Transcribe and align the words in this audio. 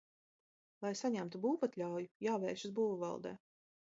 Lai 0.85 0.89
saņemtu 1.01 1.41
būvatļauju, 1.43 2.09
jāvēršas 2.29 2.73
būvvaldē. 2.81 3.35